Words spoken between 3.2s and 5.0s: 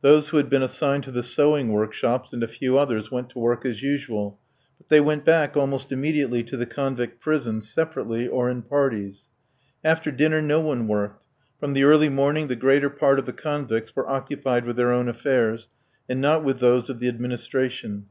to work as usual; but